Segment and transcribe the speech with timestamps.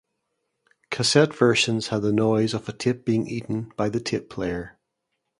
[0.89, 4.79] Cassette versions had the noise of a tape being "eaten" by the tape player.